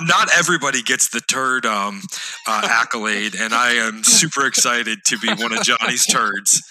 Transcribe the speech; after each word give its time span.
not 0.00 0.18
not 0.18 0.28
everybody 0.36 0.82
gets 0.82 1.08
the 1.08 1.20
turd 1.20 1.64
um, 1.66 2.02
uh, 2.46 2.68
accolade, 2.70 3.34
and 3.34 3.52
I 3.52 3.72
am 3.72 4.04
super 4.04 4.46
excited 4.46 5.04
to 5.06 5.18
be 5.18 5.28
one 5.28 5.52
of 5.56 5.62
Johnny's 5.62 6.06
turds. 6.06 6.62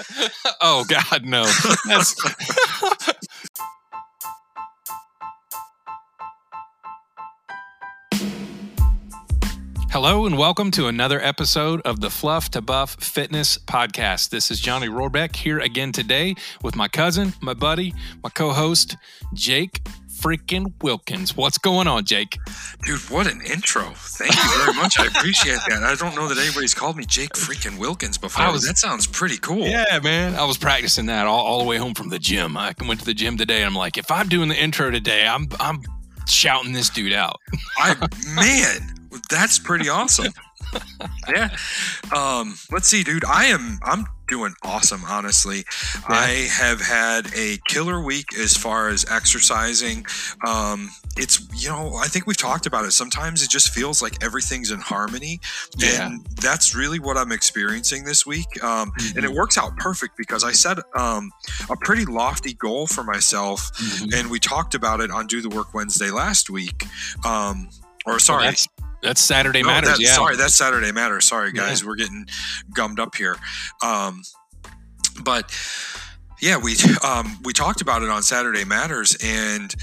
oh 0.61 0.85
God, 0.87 1.25
no! 1.25 1.43
Hello 9.89 10.25
and 10.25 10.37
welcome 10.37 10.69
to 10.71 10.87
another 10.87 11.19
episode 11.21 11.81
of 11.81 12.01
the 12.01 12.09
Fluff 12.09 12.51
to 12.51 12.61
Buff 12.61 12.97
Fitness 12.99 13.57
Podcast. 13.57 14.29
This 14.29 14.51
is 14.51 14.59
Johnny 14.59 14.87
Rohrbeck 14.87 15.35
here 15.35 15.59
again 15.59 15.91
today 15.91 16.35
with 16.61 16.75
my 16.75 16.87
cousin, 16.87 17.33
my 17.41 17.53
buddy, 17.53 17.93
my 18.21 18.29
co-host, 18.29 18.95
Jake 19.33 19.81
freaking 20.19 20.73
Wilkins. 20.81 21.35
What's 21.35 21.57
going 21.57 21.87
on, 21.87 22.05
Jake? 22.05 22.37
Dude, 22.85 22.99
what 23.09 23.27
an 23.27 23.41
intro. 23.41 23.91
Thank 23.95 24.35
you 24.35 24.49
very 24.59 24.73
much. 24.73 24.99
I 24.99 25.05
appreciate 25.05 25.59
that. 25.67 25.83
I 25.83 25.95
don't 25.95 26.15
know 26.15 26.27
that 26.27 26.37
anybody's 26.37 26.73
called 26.73 26.97
me 26.97 27.05
Jake 27.05 27.33
freaking 27.33 27.77
Wilkins 27.77 28.17
before. 28.17 28.51
Was, 28.51 28.67
that 28.67 28.77
sounds 28.77 29.07
pretty 29.07 29.37
cool. 29.37 29.67
Yeah, 29.67 29.99
man. 30.03 30.35
I 30.35 30.45
was 30.45 30.57
practicing 30.57 31.05
that 31.07 31.27
all, 31.27 31.45
all 31.45 31.59
the 31.59 31.65
way 31.65 31.77
home 31.77 31.93
from 31.93 32.09
the 32.09 32.19
gym. 32.19 32.57
I 32.57 32.73
went 32.87 32.99
to 32.99 33.05
the 33.05 33.13
gym 33.13 33.37
today 33.37 33.57
and 33.57 33.65
I'm 33.65 33.75
like, 33.75 33.97
if 33.97 34.11
I'm 34.11 34.27
doing 34.27 34.49
the 34.49 34.61
intro 34.61 34.91
today, 34.91 35.27
I'm 35.27 35.47
I'm 35.59 35.81
shouting 36.27 36.73
this 36.73 36.89
dude 36.89 37.13
out. 37.13 37.39
I 37.77 37.95
man, 38.35 38.95
that's 39.29 39.59
pretty 39.59 39.89
awesome. 39.89 40.33
yeah. 41.29 41.49
Um, 42.15 42.55
let's 42.71 42.87
see, 42.87 43.03
dude. 43.03 43.25
I 43.25 43.45
am 43.45 43.79
I'm 43.83 44.05
doing 44.27 44.53
awesome, 44.63 45.03
honestly. 45.05 45.65
Yeah. 45.95 46.01
I 46.09 46.47
have 46.51 46.81
had 46.81 47.27
a 47.35 47.57
killer 47.67 48.01
week 48.01 48.37
as 48.37 48.55
far 48.55 48.89
as 48.89 49.05
exercising. 49.09 50.05
Um, 50.45 50.89
it's 51.17 51.47
you 51.55 51.69
know, 51.69 51.95
I 51.95 52.07
think 52.07 52.27
we've 52.27 52.37
talked 52.37 52.65
about 52.65 52.85
it. 52.85 52.91
Sometimes 52.91 53.43
it 53.43 53.49
just 53.49 53.69
feels 53.69 54.01
like 54.01 54.23
everything's 54.23 54.71
in 54.71 54.79
harmony. 54.79 55.39
Yeah. 55.77 56.07
And 56.07 56.25
that's 56.41 56.75
really 56.75 56.99
what 56.99 57.17
I'm 57.17 57.31
experiencing 57.31 58.03
this 58.03 58.25
week. 58.25 58.63
Um, 58.63 58.91
mm-hmm. 58.91 59.17
and 59.17 59.25
it 59.25 59.29
mm-hmm. 59.29 59.37
works 59.37 59.57
out 59.57 59.75
perfect 59.77 60.17
because 60.17 60.43
I 60.43 60.51
set 60.51 60.77
um, 60.95 61.31
a 61.69 61.75
pretty 61.75 62.05
lofty 62.05 62.53
goal 62.53 62.87
for 62.87 63.03
myself 63.03 63.71
mm-hmm. 63.73 64.13
and 64.13 64.29
we 64.29 64.39
talked 64.39 64.75
about 64.75 65.01
it 65.01 65.11
on 65.11 65.27
Do 65.27 65.41
the 65.41 65.49
Work 65.49 65.73
Wednesday 65.73 66.11
last 66.11 66.49
week. 66.49 66.85
Um, 67.25 67.69
or 68.05 68.19
sorry, 68.19 68.45
well, 68.45 68.53
that's 69.01 69.21
Saturday 69.21 69.61
no, 69.61 69.69
Matters. 69.69 69.99
yeah. 69.99 70.13
Sorry, 70.13 70.35
that's 70.35 70.55
Saturday 70.55 70.91
Matters. 70.91 71.25
Sorry, 71.25 71.51
guys. 71.51 71.81
Yeah. 71.81 71.87
We're 71.87 71.95
getting 71.95 72.25
gummed 72.73 72.99
up 72.99 73.15
here. 73.15 73.35
Um, 73.83 74.21
but 75.23 75.53
yeah, 76.41 76.57
we 76.57 76.75
um, 77.03 77.37
we 77.43 77.53
talked 77.53 77.81
about 77.81 78.03
it 78.03 78.09
on 78.09 78.23
Saturday 78.23 78.63
Matters, 78.63 79.17
and 79.23 79.73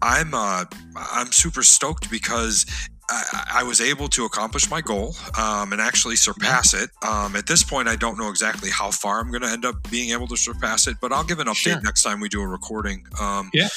I'm 0.00 0.34
uh, 0.34 0.64
I'm 0.96 1.32
super 1.32 1.62
stoked 1.62 2.10
because 2.10 2.66
I, 3.10 3.46
I, 3.56 3.62
was 3.62 3.80
able 3.80 4.08
to 4.08 4.24
accomplish 4.24 4.70
my 4.70 4.80
goal 4.80 5.14
um, 5.38 5.72
and 5.72 5.80
actually 5.80 6.16
surpass 6.16 6.72
it. 6.72 6.90
Um, 7.06 7.36
at 7.36 7.46
this 7.46 7.62
point, 7.62 7.88
I 7.88 7.96
don't 7.96 8.18
know 8.18 8.30
exactly 8.30 8.70
how 8.70 8.90
far 8.90 9.20
I'm 9.20 9.30
going 9.30 9.42
to 9.42 9.50
end 9.50 9.64
up 9.64 9.74
being 9.90 10.10
able 10.10 10.26
to 10.28 10.36
surpass 10.36 10.86
it, 10.86 10.96
but 11.00 11.12
I'll 11.12 11.24
give 11.24 11.38
an 11.40 11.46
update 11.46 11.72
sure. 11.72 11.80
next 11.82 12.02
time 12.02 12.20
we 12.20 12.28
do 12.28 12.40
a 12.40 12.46
recording. 12.46 13.04
Um, 13.20 13.50
yeah. 13.52 13.68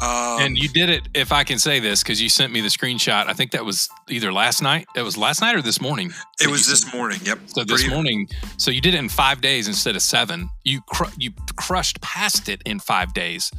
Um, 0.00 0.40
and 0.40 0.58
you 0.58 0.68
did 0.68 0.90
it, 0.90 1.08
if 1.14 1.32
I 1.32 1.44
can 1.44 1.58
say 1.58 1.80
this, 1.80 2.02
because 2.02 2.20
you 2.20 2.28
sent 2.28 2.52
me 2.52 2.60
the 2.60 2.68
screenshot. 2.68 3.28
I 3.28 3.32
think 3.32 3.52
that 3.52 3.64
was 3.64 3.88
either 4.08 4.32
last 4.32 4.62
night. 4.62 4.86
It 4.94 5.02
was 5.02 5.16
last 5.16 5.40
night 5.40 5.56
or 5.56 5.62
this 5.62 5.80
morning. 5.80 6.12
It 6.40 6.48
was 6.48 6.66
this 6.66 6.92
morning. 6.92 7.20
Yep. 7.24 7.38
So 7.46 7.64
this 7.64 7.82
Pretty 7.82 7.94
morning. 7.94 8.28
So 8.58 8.70
you 8.70 8.80
did 8.80 8.94
it 8.94 8.98
in 8.98 9.08
five 9.08 9.40
days 9.40 9.68
instead 9.68 9.96
of 9.96 10.02
seven. 10.02 10.50
You 10.64 10.80
cr- 10.82 11.12
you 11.16 11.32
crushed 11.56 12.00
past 12.00 12.48
it 12.48 12.62
in 12.66 12.78
five 12.78 13.14
days 13.14 13.50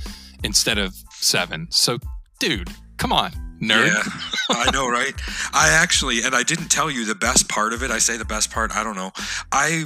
instead 0.44 0.78
of 0.78 0.94
seven. 1.12 1.68
So, 1.72 1.98
dude, 2.40 2.70
come 2.98 3.12
on 3.12 3.32
nerd. 3.62 3.88
Yeah, 3.88 4.04
I 4.50 4.72
know, 4.72 4.90
right? 4.90 5.14
I 5.54 5.70
actually, 5.70 6.22
and 6.22 6.36
I 6.36 6.44
didn't 6.44 6.70
tell 6.70 6.92
you 6.92 7.06
the 7.06 7.16
best 7.16 7.50
part 7.50 7.74
of 7.74 7.84
it. 7.84 7.92
I 7.92 7.98
say 7.98 8.18
the 8.18 8.26
best 8.26 8.52
part. 8.52 8.76
I 8.76 8.84
don't 8.84 8.96
know. 8.96 9.12
I 9.52 9.86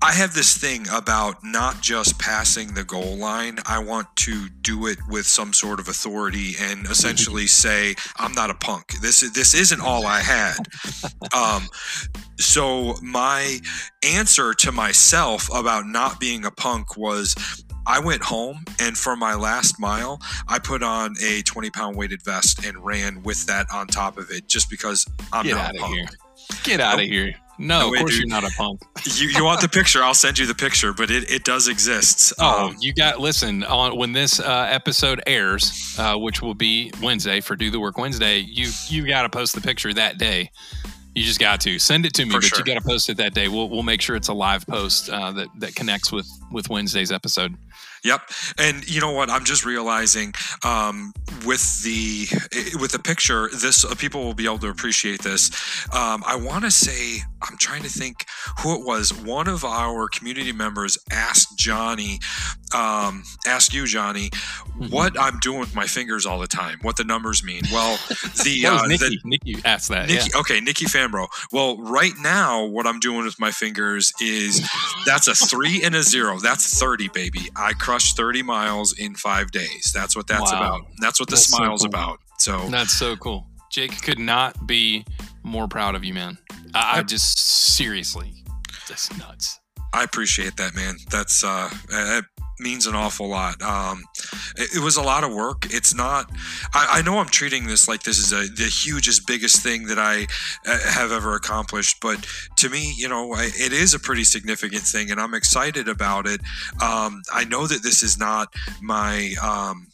I 0.00 0.12
have 0.12 0.32
this 0.32 0.56
thing 0.56 0.86
about 0.92 1.42
not 1.42 1.80
just 1.80 2.18
passing 2.20 2.74
the 2.74 2.84
goal 2.84 3.16
line. 3.16 3.58
I 3.66 3.80
want 3.80 4.06
to 4.16 4.48
do 4.62 4.86
it 4.86 4.98
with 5.08 5.26
some 5.26 5.52
sort 5.52 5.80
of 5.80 5.88
authority 5.88 6.54
and 6.60 6.86
essentially 6.86 7.46
say, 7.48 7.96
"I'm 8.16 8.32
not 8.32 8.50
a 8.50 8.54
punk. 8.54 9.00
This 9.00 9.22
is 9.22 9.32
this 9.32 9.54
isn't 9.54 9.80
all 9.80 10.06
I 10.06 10.20
had." 10.20 10.58
Um, 11.34 11.68
so 12.38 12.94
my 13.02 13.58
answer 14.04 14.54
to 14.54 14.72
myself 14.72 15.48
about 15.52 15.86
not 15.86 16.20
being 16.20 16.44
a 16.44 16.50
punk 16.50 16.96
was, 16.96 17.34
I 17.86 17.98
went 17.98 18.22
home 18.22 18.64
and 18.80 18.96
for 18.96 19.16
my 19.16 19.34
last 19.34 19.80
mile, 19.80 20.20
I 20.46 20.60
put 20.60 20.82
on 20.82 21.16
a 21.22 21.42
20 21.42 21.70
pound 21.70 21.96
weighted 21.96 22.22
vest 22.22 22.64
and 22.64 22.84
ran 22.84 23.22
with 23.24 23.46
that 23.46 23.66
on 23.72 23.88
top 23.88 24.16
of 24.16 24.30
it, 24.30 24.46
just 24.46 24.70
because 24.70 25.06
I'm 25.32 25.46
Get 25.46 25.56
not 25.56 25.76
out 25.76 25.82
of 25.82 25.92
here. 25.92 26.06
Get 26.62 26.80
out 26.80 27.00
of 27.00 27.06
here. 27.06 27.34
No, 27.58 27.80
no 27.80 27.92
of 27.92 27.98
course 27.98 28.12
dude. 28.12 28.20
you're 28.20 28.28
not 28.28 28.44
a 28.44 28.54
punk. 28.56 28.80
you, 29.16 29.28
you 29.28 29.44
want 29.44 29.60
the 29.60 29.68
picture? 29.68 30.02
I'll 30.02 30.14
send 30.14 30.38
you 30.38 30.46
the 30.46 30.54
picture, 30.54 30.92
but 30.92 31.10
it, 31.10 31.30
it 31.30 31.44
does 31.44 31.68
exist. 31.68 32.32
Oh, 32.38 32.68
um, 32.68 32.76
you 32.80 32.92
got 32.94 33.20
listen 33.20 33.64
on 33.64 33.96
when 33.96 34.12
this 34.12 34.40
uh, 34.40 34.66
episode 34.70 35.22
airs, 35.26 35.96
uh, 35.98 36.16
which 36.16 36.40
will 36.42 36.54
be 36.54 36.92
Wednesday 37.02 37.40
for 37.40 37.56
Do 37.56 37.70
the 37.70 37.80
Work 37.80 37.98
Wednesday. 37.98 38.38
You 38.38 38.70
you 38.88 39.06
got 39.06 39.22
to 39.22 39.28
post 39.28 39.54
the 39.54 39.60
picture 39.60 39.92
that 39.92 40.18
day. 40.18 40.50
You 41.14 41.24
just 41.24 41.40
got 41.40 41.60
to 41.62 41.78
send 41.80 42.06
it 42.06 42.14
to 42.14 42.24
me, 42.24 42.32
but 42.32 42.44
sure. 42.44 42.58
you 42.58 42.64
got 42.64 42.80
to 42.80 42.86
post 42.86 43.10
it 43.10 43.16
that 43.16 43.34
day. 43.34 43.48
We'll 43.48 43.68
we'll 43.68 43.82
make 43.82 44.00
sure 44.00 44.14
it's 44.14 44.28
a 44.28 44.34
live 44.34 44.66
post 44.66 45.10
uh, 45.10 45.32
that 45.32 45.48
that 45.58 45.74
connects 45.74 46.12
with 46.12 46.28
with 46.52 46.68
Wednesday's 46.68 47.10
episode. 47.10 47.56
Yep, 48.04 48.20
and 48.58 48.88
you 48.88 49.00
know 49.00 49.12
what? 49.12 49.30
I'm 49.30 49.44
just 49.44 49.64
realizing 49.64 50.34
um, 50.64 51.12
with 51.44 51.82
the 51.82 52.26
with 52.78 52.92
the 52.92 52.98
picture, 52.98 53.48
this 53.48 53.84
uh, 53.84 53.94
people 53.94 54.24
will 54.24 54.34
be 54.34 54.44
able 54.44 54.58
to 54.58 54.68
appreciate 54.68 55.22
this. 55.22 55.50
Um, 55.92 56.22
I 56.26 56.36
want 56.36 56.64
to 56.64 56.70
say 56.70 57.22
I'm 57.42 57.56
trying 57.58 57.82
to 57.82 57.88
think 57.88 58.26
who 58.60 58.78
it 58.78 58.86
was. 58.86 59.12
One 59.12 59.48
of 59.48 59.64
our 59.64 60.08
community 60.08 60.52
members 60.52 60.98
asked 61.10 61.58
Johnny, 61.58 62.18
um, 62.74 63.22
asked 63.46 63.72
you, 63.72 63.86
Johnny, 63.86 64.30
mm-hmm. 64.30 64.86
what 64.86 65.18
I'm 65.18 65.38
doing 65.40 65.60
with 65.60 65.74
my 65.74 65.86
fingers 65.86 66.26
all 66.26 66.38
the 66.38 66.46
time, 66.46 66.78
what 66.82 66.96
the 66.96 67.04
numbers 67.04 67.44
mean. 67.44 67.62
Well, 67.72 67.98
the 68.44 68.66
uh, 68.66 68.86
Nikki. 68.86 68.98
The, 68.98 69.18
Nikki 69.24 69.56
asked 69.64 69.88
that. 69.90 70.08
Nikki, 70.08 70.30
yeah. 70.32 70.40
okay, 70.40 70.60
Nikki 70.60 70.86
Fambro. 70.86 71.28
Well, 71.52 71.78
right 71.78 72.12
now, 72.20 72.64
what 72.64 72.86
I'm 72.86 73.00
doing 73.00 73.24
with 73.24 73.38
my 73.38 73.50
fingers 73.50 74.12
is 74.20 74.68
that's 75.06 75.28
a 75.28 75.34
three 75.34 75.82
and 75.84 75.94
a 75.94 76.02
zero. 76.02 76.38
That's 76.38 76.78
thirty, 76.78 77.08
baby. 77.08 77.50
I 77.56 77.72
crushed 77.88 78.18
30 78.18 78.42
miles 78.42 78.92
in 78.98 79.14
five 79.14 79.50
days. 79.50 79.92
That's 79.94 80.14
what 80.14 80.26
that's 80.26 80.52
wow. 80.52 80.58
about. 80.58 80.80
That's 81.00 81.18
what 81.18 81.30
the 81.30 81.36
that's 81.36 81.46
smile's 81.46 81.80
so 81.80 81.88
cool. 81.88 82.00
about. 82.00 82.18
So 82.38 82.68
that's 82.68 82.92
so 82.92 83.16
cool. 83.16 83.46
Jake 83.72 84.02
could 84.02 84.18
not 84.18 84.66
be 84.66 85.06
more 85.42 85.66
proud 85.66 85.94
of 85.94 86.04
you, 86.04 86.12
man. 86.12 86.36
I, 86.74 86.98
I 86.98 87.02
just 87.02 87.38
seriously, 87.38 88.44
just 88.86 89.16
nuts. 89.18 89.58
I 89.94 90.04
appreciate 90.04 90.58
that, 90.58 90.74
man. 90.74 90.96
That's 91.10 91.42
uh, 91.42 91.70
means 92.60 92.86
an 92.86 92.94
awful 92.94 93.28
lot. 93.28 93.60
Um, 93.62 94.04
it, 94.56 94.76
it, 94.76 94.82
was 94.82 94.96
a 94.96 95.02
lot 95.02 95.24
of 95.24 95.32
work. 95.32 95.66
It's 95.70 95.94
not. 95.94 96.30
I, 96.74 96.98
I, 96.98 97.02
know 97.02 97.18
I'm 97.18 97.28
treating 97.28 97.66
this 97.66 97.88
like 97.88 98.02
this 98.02 98.18
is 98.18 98.32
a, 98.32 98.50
the 98.52 98.68
hugest, 98.68 99.26
biggest 99.26 99.62
thing 99.62 99.86
that 99.86 99.98
I 99.98 100.26
uh, 100.66 100.78
have 100.90 101.12
ever 101.12 101.34
accomplished, 101.34 101.98
but 102.00 102.26
to 102.56 102.68
me, 102.68 102.94
you 102.96 103.08
know, 103.08 103.32
I, 103.32 103.50
it 103.54 103.72
is 103.72 103.94
a 103.94 103.98
pretty 103.98 104.24
significant 104.24 104.82
thing, 104.82 105.10
and 105.10 105.20
I'm 105.20 105.34
excited 105.34 105.88
about 105.88 106.26
it. 106.26 106.40
Um, 106.82 107.22
I 107.32 107.44
know 107.44 107.66
that 107.66 107.82
this 107.82 108.02
is 108.02 108.18
not 108.18 108.52
my. 108.80 109.34
Um, 109.42 109.86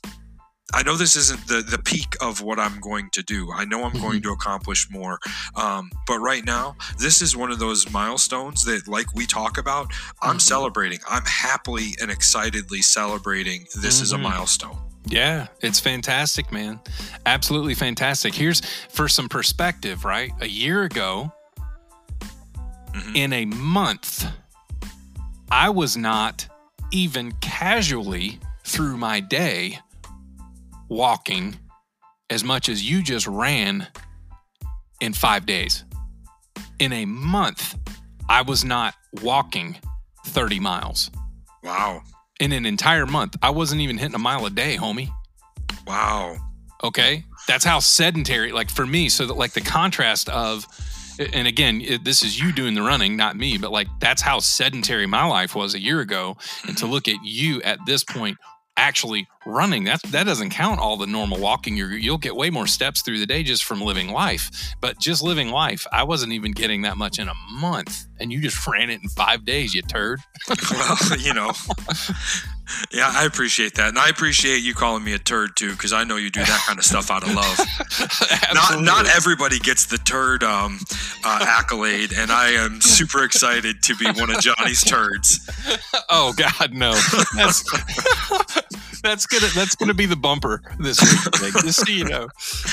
I 0.74 0.82
know 0.82 0.96
this 0.96 1.14
isn't 1.14 1.46
the 1.46 1.62
the 1.62 1.78
peak 1.78 2.16
of 2.20 2.42
what 2.42 2.58
I'm 2.58 2.80
going 2.80 3.08
to 3.10 3.22
do. 3.22 3.52
I 3.52 3.64
know 3.64 3.84
I'm 3.84 3.92
mm-hmm. 3.92 4.02
going 4.02 4.22
to 4.22 4.32
accomplish 4.32 4.90
more, 4.90 5.20
um, 5.54 5.88
but 6.04 6.18
right 6.18 6.44
now, 6.44 6.76
this 6.98 7.22
is 7.22 7.36
one 7.36 7.52
of 7.52 7.60
those 7.60 7.88
milestones 7.92 8.64
that, 8.64 8.88
like 8.88 9.14
we 9.14 9.24
talk 9.24 9.56
about, 9.56 9.92
I'm 10.20 10.30
mm-hmm. 10.30 10.38
celebrating. 10.40 10.98
I'm 11.08 11.24
happily 11.24 11.94
and 12.02 12.10
excitedly 12.10 12.82
celebrating. 12.82 13.66
This 13.76 13.96
mm-hmm. 13.96 14.02
is 14.02 14.12
a 14.12 14.16
mm-hmm. 14.16 14.24
milestone. 14.24 14.78
Yeah, 15.06 15.46
it's 15.60 15.78
fantastic, 15.78 16.50
man. 16.50 16.80
Absolutely 17.24 17.74
fantastic. 17.74 18.34
Here's 18.34 18.60
for 18.88 19.06
some 19.06 19.28
perspective, 19.28 20.04
right? 20.04 20.32
A 20.40 20.48
year 20.48 20.82
ago, 20.82 21.32
mm-hmm. 22.92 23.14
in 23.14 23.32
a 23.32 23.44
month, 23.44 24.26
I 25.52 25.70
was 25.70 25.96
not 25.96 26.48
even 26.90 27.30
casually 27.40 28.40
through 28.64 28.96
my 28.96 29.20
day 29.20 29.78
walking 30.88 31.56
as 32.30 32.44
much 32.44 32.68
as 32.68 32.88
you 32.88 33.02
just 33.02 33.26
ran 33.26 33.86
in 35.00 35.12
five 35.12 35.46
days. 35.46 35.84
In 36.78 36.92
a 36.92 37.04
month, 37.04 37.78
I 38.28 38.42
was 38.42 38.64
not 38.64 38.94
walking 39.22 39.76
30 40.26 40.60
miles. 40.60 41.10
Wow. 41.62 42.02
In 42.40 42.52
an 42.52 42.66
entire 42.66 43.06
month, 43.06 43.36
I 43.42 43.50
wasn't 43.50 43.80
even 43.80 43.98
hitting 43.98 44.14
a 44.14 44.18
mile 44.18 44.44
a 44.46 44.50
day, 44.50 44.76
homie. 44.76 45.10
Wow. 45.86 46.36
Okay. 46.82 47.24
That's 47.46 47.64
how 47.64 47.78
sedentary, 47.78 48.52
like 48.52 48.70
for 48.70 48.86
me, 48.86 49.08
so 49.08 49.26
that 49.26 49.34
like 49.34 49.52
the 49.52 49.60
contrast 49.60 50.28
of, 50.28 50.66
and 51.18 51.46
again, 51.46 51.80
it, 51.80 52.04
this 52.04 52.22
is 52.22 52.40
you 52.40 52.52
doing 52.52 52.74
the 52.74 52.82
running, 52.82 53.16
not 53.16 53.36
me, 53.36 53.58
but 53.58 53.70
like 53.70 53.86
that's 54.00 54.20
how 54.20 54.40
sedentary 54.40 55.06
my 55.06 55.24
life 55.26 55.54
was 55.54 55.74
a 55.74 55.80
year 55.80 56.00
ago. 56.00 56.36
And 56.66 56.76
to 56.78 56.84
mm-hmm. 56.84 56.92
look 56.92 57.08
at 57.08 57.16
you 57.22 57.62
at 57.62 57.78
this 57.86 58.02
point 58.02 58.36
actually 58.76 59.28
running. 59.46 59.84
That 59.84 60.02
that 60.04 60.24
doesn't 60.24 60.50
count 60.50 60.80
all 60.80 60.96
the 60.96 61.06
normal 61.06 61.38
walking. 61.38 61.76
you 61.76 61.86
you'll 61.86 62.18
get 62.18 62.36
way 62.36 62.50
more 62.50 62.66
steps 62.66 63.02
through 63.02 63.18
the 63.18 63.26
day 63.26 63.42
just 63.42 63.64
from 63.64 63.80
living 63.80 64.10
life. 64.10 64.74
But 64.80 64.98
just 64.98 65.22
living 65.22 65.48
life, 65.48 65.86
I 65.92 66.02
wasn't 66.04 66.32
even 66.32 66.52
getting 66.52 66.82
that 66.82 66.96
much 66.96 67.18
in 67.18 67.28
a 67.28 67.34
month, 67.52 68.06
and 68.18 68.32
you 68.32 68.40
just 68.40 68.66
ran 68.66 68.90
it 68.90 69.02
in 69.02 69.08
five 69.08 69.44
days. 69.44 69.74
You 69.74 69.82
turd. 69.82 70.20
well, 70.48 70.98
you 71.18 71.34
know. 71.34 71.52
Yeah, 72.92 73.10
I 73.12 73.24
appreciate 73.24 73.74
that, 73.74 73.88
and 73.88 73.98
I 73.98 74.08
appreciate 74.08 74.62
you 74.62 74.74
calling 74.74 75.04
me 75.04 75.12
a 75.12 75.18
turd 75.18 75.56
too, 75.56 75.72
because 75.72 75.92
I 75.92 76.04
know 76.04 76.16
you 76.16 76.30
do 76.30 76.40
that 76.40 76.64
kind 76.66 76.78
of 76.78 76.84
stuff 76.84 77.10
out 77.10 77.22
of 77.22 77.34
love. 77.34 77.58
not 78.54 78.80
not 78.82 79.06
everybody 79.06 79.58
gets 79.58 79.86
the 79.86 79.98
turd 79.98 80.42
um, 80.42 80.80
uh, 81.24 81.44
accolade, 81.46 82.12
and 82.16 82.30
I 82.30 82.50
am 82.50 82.80
super 82.80 83.24
excited 83.24 83.82
to 83.82 83.96
be 83.96 84.06
one 84.06 84.30
of 84.30 84.40
Johnny's 84.40 84.82
turds. 84.82 85.48
Oh 86.08 86.32
God, 86.36 86.72
no! 86.72 86.92
That's 87.36 87.62
that's 89.04 89.26
gonna 89.26 89.48
that's 89.54 89.76
gonna 89.76 89.94
be 89.94 90.06
the 90.06 90.16
bumper 90.16 90.62
this 90.78 91.00
week. 91.00 91.52
just 91.62 91.86
so 91.86 91.92
you 91.92 92.04
know. 92.04 92.28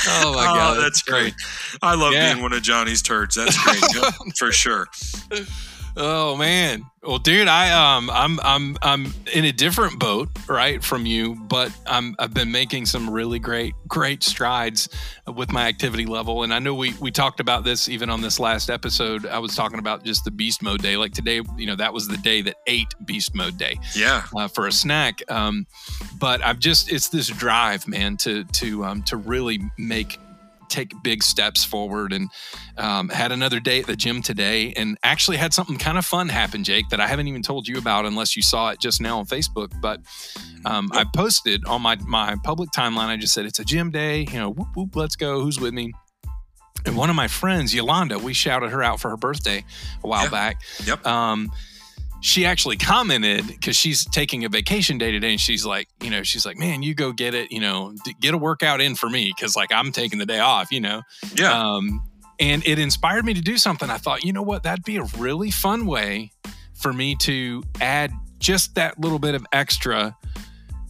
Oh 0.07 0.33
my 0.33 0.45
God, 0.45 0.77
oh, 0.77 0.81
that's 0.81 1.01
great. 1.01 1.33
I 1.81 1.95
love 1.95 2.13
yeah. 2.13 2.33
being 2.33 2.41
one 2.41 2.53
of 2.53 2.63
Johnny's 2.63 3.01
turds. 3.01 3.35
That's 3.35 3.61
great 3.63 3.83
for 4.37 4.51
sure. 4.51 4.87
Oh 5.97 6.35
man. 6.35 6.85
Well, 7.03 7.17
dude, 7.17 7.47
I 7.47 7.97
um 7.97 8.09
I'm 8.11 8.39
I'm 8.43 8.77
I'm 8.81 9.13
in 9.33 9.45
a 9.45 9.51
different 9.51 9.99
boat, 9.99 10.29
right, 10.47 10.83
from 10.83 11.05
you, 11.05 11.35
but 11.35 11.75
I'm 11.87 12.15
I've 12.19 12.33
been 12.33 12.51
making 12.51 12.85
some 12.85 13.09
really 13.09 13.39
great 13.39 13.73
great 13.87 14.21
strides 14.23 14.87
with 15.35 15.51
my 15.51 15.67
activity 15.67 16.05
level 16.05 16.43
and 16.43 16.53
I 16.53 16.59
know 16.59 16.75
we 16.75 16.93
we 16.99 17.11
talked 17.11 17.39
about 17.39 17.63
this 17.63 17.89
even 17.89 18.09
on 18.09 18.21
this 18.21 18.39
last 18.39 18.69
episode. 18.69 19.25
I 19.25 19.39
was 19.39 19.55
talking 19.55 19.79
about 19.79 20.03
just 20.03 20.23
the 20.23 20.31
beast 20.31 20.61
mode 20.61 20.81
day. 20.81 20.95
Like 20.95 21.13
today, 21.13 21.41
you 21.57 21.65
know, 21.65 21.75
that 21.75 21.93
was 21.93 22.07
the 22.07 22.17
day 22.17 22.41
that 22.43 22.55
ate 22.67 22.93
beast 23.05 23.33
mode 23.33 23.57
day. 23.57 23.79
Yeah. 23.95 24.23
Uh, 24.35 24.47
for 24.47 24.67
a 24.67 24.71
snack. 24.71 25.21
Um 25.29 25.65
but 26.19 26.41
I've 26.43 26.59
just 26.59 26.91
it's 26.91 27.09
this 27.09 27.27
drive, 27.27 27.87
man, 27.87 28.15
to 28.17 28.43
to 28.43 28.85
um 28.85 29.03
to 29.03 29.17
really 29.17 29.59
make 29.77 30.19
take 30.71 30.91
big 31.03 31.21
steps 31.21 31.63
forward 31.63 32.13
and 32.13 32.29
um, 32.77 33.09
had 33.09 33.31
another 33.31 33.59
day 33.59 33.79
at 33.79 33.87
the 33.87 33.95
gym 33.95 34.21
today 34.21 34.73
and 34.73 34.97
actually 35.03 35.37
had 35.37 35.53
something 35.53 35.77
kind 35.77 35.97
of 35.97 36.05
fun 36.05 36.29
happen, 36.29 36.63
Jake, 36.63 36.89
that 36.89 36.99
I 36.99 37.07
haven't 37.07 37.27
even 37.27 37.41
told 37.41 37.67
you 37.67 37.77
about 37.77 38.05
unless 38.05 38.35
you 38.35 38.41
saw 38.41 38.69
it 38.69 38.79
just 38.79 39.01
now 39.01 39.19
on 39.19 39.25
Facebook. 39.25 39.71
But 39.81 39.99
um, 40.65 40.89
I 40.93 41.05
posted 41.15 41.65
on 41.65 41.81
my, 41.81 41.97
my 42.07 42.35
public 42.43 42.69
timeline, 42.71 43.07
I 43.07 43.17
just 43.17 43.33
said, 43.33 43.45
it's 43.45 43.59
a 43.59 43.65
gym 43.65 43.91
day, 43.91 44.25
you 44.31 44.39
know, 44.39 44.49
whoop, 44.49 44.69
whoop, 44.75 44.95
let's 44.95 45.15
go. 45.15 45.41
Who's 45.41 45.59
with 45.59 45.73
me? 45.73 45.93
And 46.85 46.97
one 46.97 47.09
of 47.09 47.15
my 47.15 47.27
friends, 47.27 47.75
Yolanda, 47.75 48.17
we 48.17 48.33
shouted 48.33 48.71
her 48.71 48.81
out 48.81 48.99
for 48.99 49.09
her 49.09 49.17
birthday 49.17 49.63
a 50.03 50.07
while 50.07 50.23
yeah. 50.23 50.29
back. 50.29 50.61
Yep. 50.85 51.05
Um, 51.05 51.51
she 52.21 52.45
actually 52.45 52.77
commented 52.77 53.47
because 53.47 53.75
she's 53.75 54.05
taking 54.05 54.45
a 54.45 54.49
vacation 54.49 54.97
day 54.97 55.11
today 55.11 55.31
and 55.31 55.41
she's 55.41 55.65
like 55.65 55.87
you 56.01 56.09
know 56.09 56.23
she's 56.23 56.45
like 56.45 56.57
man 56.57 56.83
you 56.83 56.93
go 56.93 57.11
get 57.11 57.33
it 57.33 57.51
you 57.51 57.59
know 57.59 57.93
get 58.19 58.33
a 58.33 58.37
workout 58.37 58.79
in 58.79 58.95
for 58.95 59.09
me 59.09 59.33
because 59.35 59.55
like 59.55 59.71
i'm 59.73 59.91
taking 59.91 60.19
the 60.19 60.25
day 60.25 60.39
off 60.39 60.71
you 60.71 60.79
know? 60.79 61.01
Yeah. 61.35 61.51
Um 61.51 62.01
and 62.39 62.65
it 62.65 62.79
inspired 62.79 63.23
me 63.23 63.35
to 63.35 63.41
do 63.41 63.55
something. 63.57 63.91
I 63.91 63.97
thought 63.97 64.23
you 64.23 64.33
know 64.33 64.41
what? 64.41 64.63
That'd 64.63 64.83
be 64.83 64.97
a 64.97 65.03
really 65.17 65.51
fun 65.51 65.85
way 65.85 66.31
for 66.73 66.91
me 66.91 67.15
to 67.15 67.61
add 67.79 68.11
just 68.39 68.73
that 68.73 68.99
little 68.99 69.19
bit 69.19 69.35
of 69.35 69.45
extra 69.53 70.17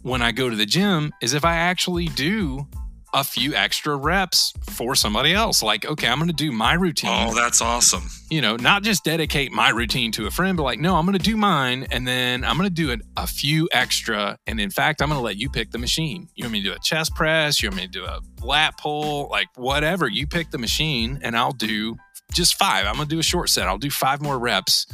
when 0.03 0.21
i 0.21 0.31
go 0.31 0.49
to 0.49 0.55
the 0.55 0.65
gym 0.65 1.11
is 1.21 1.33
if 1.33 1.45
i 1.45 1.55
actually 1.55 2.05
do 2.05 2.65
a 3.13 3.23
few 3.23 3.53
extra 3.53 3.95
reps 3.95 4.53
for 4.69 4.95
somebody 4.95 5.33
else. 5.33 5.61
Like, 5.61 5.85
okay, 5.85 6.07
I'm 6.07 6.17
going 6.17 6.29
to 6.29 6.33
do 6.35 6.51
my 6.51 6.73
routine. 6.73 7.29
Oh, 7.29 7.35
that's 7.35 7.61
awesome. 7.61 8.03
You 8.29 8.41
know, 8.41 8.55
not 8.55 8.83
just 8.83 9.03
dedicate 9.03 9.51
my 9.51 9.69
routine 9.69 10.11
to 10.13 10.27
a 10.27 10.31
friend, 10.31 10.55
but 10.55 10.63
like, 10.63 10.79
no, 10.79 10.95
I'm 10.95 11.05
going 11.05 11.17
to 11.17 11.23
do 11.23 11.35
mine 11.35 11.87
and 11.91 12.07
then 12.07 12.43
I'm 12.45 12.57
going 12.57 12.69
to 12.69 12.73
do 12.73 12.91
it 12.91 13.01
a 13.17 13.27
few 13.27 13.67
extra. 13.73 14.37
And 14.47 14.59
in 14.59 14.69
fact, 14.69 15.01
I'm 15.01 15.09
going 15.09 15.19
to 15.19 15.23
let 15.23 15.37
you 15.37 15.49
pick 15.49 15.71
the 15.71 15.77
machine. 15.77 16.29
You 16.35 16.45
want 16.45 16.53
me 16.53 16.61
to 16.61 16.69
do 16.69 16.73
a 16.73 16.79
chest 16.79 17.13
press? 17.15 17.61
You 17.61 17.69
want 17.69 17.77
me 17.77 17.85
to 17.87 17.91
do 17.91 18.05
a 18.05 18.21
lat 18.41 18.77
pull? 18.77 19.27
Like, 19.29 19.47
whatever. 19.55 20.07
You 20.07 20.25
pick 20.25 20.51
the 20.51 20.57
machine 20.57 21.19
and 21.21 21.35
I'll 21.35 21.51
do 21.51 21.97
just 22.31 22.55
five. 22.55 22.85
I'm 22.85 22.95
going 22.95 23.07
to 23.07 23.15
do 23.15 23.19
a 23.19 23.23
short 23.23 23.49
set. 23.49 23.67
I'll 23.67 23.77
do 23.77 23.91
five 23.91 24.21
more 24.21 24.39
reps, 24.39 24.87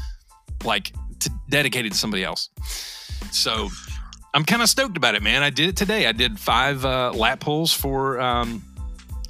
like 0.64 0.92
to, 1.20 1.30
dedicated 1.50 1.92
to 1.92 1.98
somebody 1.98 2.24
else. 2.24 2.50
So 3.32 3.70
I'm 4.38 4.46
kind 4.46 4.62
of 4.62 4.70
stoked 4.70 4.98
about 4.98 5.16
it, 5.16 5.24
man. 5.24 5.42
I 5.42 5.50
did 5.50 5.70
it 5.70 5.76
today. 5.76 6.06
I 6.06 6.12
did 6.12 6.40
five 6.40 6.86
uh, 6.86 7.12
lat 7.12 7.40
pulls 7.40 7.74
for 7.74 8.22
um, 8.22 8.62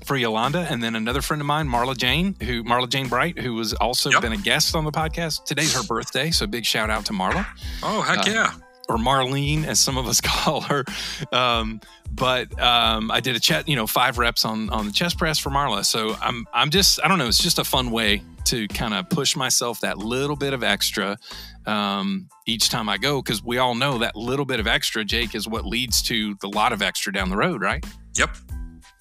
for 0.03 0.17
Yolanda, 0.17 0.67
and 0.69 0.83
then 0.83 0.97
another 0.97 1.21
friend 1.21 1.39
of 1.39 1.45
mine, 1.45 1.65
Marla 1.65 1.95
Jane, 1.95 2.35
who 2.43 2.61
Marla 2.65 2.89
Jane 2.89 3.07
Bright, 3.07 3.39
who 3.39 3.53
was 3.53 3.71
also 3.75 4.09
yep. 4.09 4.21
been 4.21 4.33
a 4.33 4.37
guest 4.37 4.75
on 4.75 4.83
the 4.83 4.91
podcast. 4.91 5.45
Today's 5.45 5.73
her 5.75 5.83
birthday, 5.83 6.29
so 6.29 6.45
big 6.45 6.65
shout 6.65 6.89
out 6.89 7.05
to 7.05 7.13
Marla. 7.13 7.45
Oh 7.83 8.01
heck 8.01 8.27
uh, 8.27 8.29
yeah! 8.29 8.51
Or 8.89 8.97
Marlene, 8.97 9.65
as 9.65 9.79
some 9.79 9.97
of 9.97 10.07
us 10.07 10.21
call 10.23 10.61
her. 10.61 10.85
Um, 11.31 11.81
but 12.11 12.59
um, 12.59 13.11
I 13.11 13.19
did 13.19 13.35
a 13.35 13.39
chat, 13.39 13.67
you 13.67 13.75
know, 13.75 13.85
five 13.85 14.17
reps 14.17 14.45
on 14.45 14.69
on 14.69 14.85
the 14.85 14.91
chest 14.91 15.17
press 15.17 15.37
for 15.37 15.49
Marla. 15.49 15.85
So 15.85 16.15
I'm 16.21 16.45
I'm 16.53 16.69
just 16.69 16.99
I 17.03 17.07
don't 17.07 17.17
know. 17.17 17.27
It's 17.27 17.41
just 17.41 17.59
a 17.59 17.63
fun 17.63 17.91
way 17.91 18.21
to 18.45 18.67
kind 18.69 18.93
of 18.93 19.09
push 19.09 19.35
myself 19.35 19.81
that 19.81 19.97
little 19.97 20.37
bit 20.37 20.53
of 20.53 20.63
extra 20.63 21.17
um, 21.65 22.29
each 22.45 22.69
time 22.69 22.87
I 22.87 22.97
go 22.97 23.21
because 23.21 23.43
we 23.43 23.57
all 23.57 23.75
know 23.75 23.97
that 23.97 24.15
little 24.15 24.45
bit 24.45 24.59
of 24.59 24.67
extra, 24.67 25.03
Jake, 25.03 25.35
is 25.35 25.47
what 25.47 25.65
leads 25.65 26.01
to 26.03 26.35
the 26.35 26.47
lot 26.47 26.71
of 26.71 26.81
extra 26.81 27.11
down 27.11 27.29
the 27.29 27.35
road, 27.35 27.61
right? 27.61 27.85
Yep. 28.15 28.35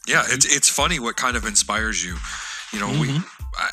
Yeah, 0.08 0.24
it's 0.26 0.44
it's 0.54 0.68
funny 0.68 0.98
what 0.98 1.16
kind 1.16 1.36
of 1.36 1.46
inspires 1.46 2.04
you. 2.04 2.16
You 2.72 2.80
know, 2.80 2.88
mm-hmm. 2.88 3.00
we 3.00 3.20
I, 3.56 3.70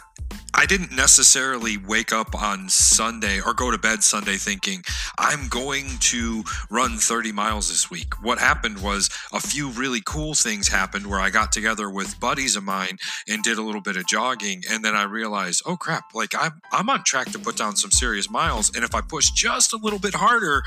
I 0.64 0.66
didn't 0.66 0.96
necessarily 0.96 1.76
wake 1.76 2.14
up 2.14 2.42
on 2.42 2.70
Sunday 2.70 3.42
or 3.42 3.54
go 3.54 3.70
to 3.70 3.78
bed 3.78 4.02
Sunday 4.02 4.38
thinking, 4.38 4.82
I'm 5.18 5.50
going 5.50 5.98
to 6.00 6.46
run 6.70 6.92
30 6.92 7.34
miles 7.34 7.68
this 7.68 7.92
week. 7.92 8.14
What 8.24 8.40
happened 8.40 8.82
was 8.82 9.10
a 9.34 9.42
few 9.42 9.72
really 9.72 10.00
cool 10.00 10.36
things 10.36 10.70
happened 10.70 11.08
where 11.08 11.20
I 11.20 11.32
got 11.32 11.52
together 11.52 11.90
with 11.90 12.18
buddies 12.18 12.56
of 12.56 12.64
mine 12.64 12.98
and 13.28 13.44
did 13.44 13.58
a 13.58 13.62
little 13.62 13.82
bit 13.82 13.98
of 13.98 14.08
jogging. 14.08 14.64
And 14.72 14.86
then 14.86 14.96
I 14.96 15.04
realized, 15.04 15.64
oh 15.66 15.76
crap, 15.76 16.06
like 16.14 16.34
I'm, 16.34 16.62
I'm 16.72 16.90
on 16.90 17.04
track 17.04 17.30
to 17.34 17.40
put 17.40 17.58
down 17.58 17.76
some 17.76 17.92
serious 17.92 18.30
miles. 18.30 18.74
And 18.74 18.86
if 18.86 18.96
I 18.96 19.02
push 19.02 19.32
just 19.32 19.74
a 19.74 19.78
little 19.78 20.00
bit 20.00 20.14
harder, 20.14 20.64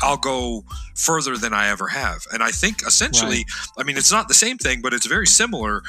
I'll 0.00 0.16
go 0.16 0.62
further 0.94 1.36
than 1.36 1.52
I 1.52 1.70
ever 1.70 1.88
have. 1.88 2.20
And 2.32 2.40
I 2.40 2.52
think 2.52 2.86
essentially, 2.86 3.38
right. 3.38 3.78
I 3.78 3.82
mean, 3.82 3.96
it's 3.96 4.12
not 4.12 4.28
the 4.28 4.34
same 4.34 4.58
thing, 4.58 4.80
but 4.80 4.94
it's 4.94 5.06
very 5.06 5.26
similar, 5.26 5.82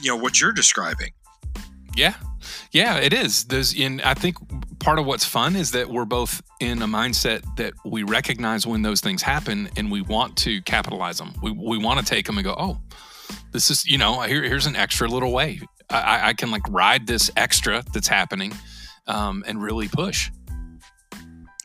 you 0.00 0.08
know, 0.08 0.16
what 0.16 0.40
you're 0.40 0.52
describing. 0.52 1.10
Yeah, 1.98 2.14
yeah, 2.70 2.98
it 2.98 3.12
is. 3.12 3.46
There's 3.46 3.74
in 3.74 4.00
I 4.02 4.14
think 4.14 4.36
part 4.78 5.00
of 5.00 5.04
what's 5.04 5.24
fun 5.24 5.56
is 5.56 5.72
that 5.72 5.90
we're 5.90 6.04
both 6.04 6.40
in 6.60 6.80
a 6.80 6.86
mindset 6.86 7.42
that 7.56 7.72
we 7.84 8.04
recognize 8.04 8.68
when 8.68 8.82
those 8.82 9.00
things 9.00 9.20
happen 9.20 9.68
and 9.76 9.90
we 9.90 10.02
want 10.02 10.36
to 10.38 10.62
capitalize 10.62 11.18
them. 11.18 11.34
We 11.42 11.50
we 11.50 11.76
want 11.76 11.98
to 11.98 12.06
take 12.06 12.26
them 12.26 12.38
and 12.38 12.44
go, 12.44 12.54
oh, 12.56 12.78
this 13.50 13.68
is 13.68 13.84
you 13.84 13.98
know 13.98 14.20
here 14.20 14.44
here's 14.44 14.66
an 14.66 14.76
extra 14.76 15.08
little 15.08 15.32
way. 15.32 15.60
I, 15.90 16.28
I 16.28 16.32
can 16.34 16.52
like 16.52 16.62
ride 16.68 17.08
this 17.08 17.32
extra 17.36 17.82
that's 17.92 18.06
happening 18.06 18.54
um, 19.08 19.42
and 19.48 19.60
really 19.60 19.88
push. 19.88 20.30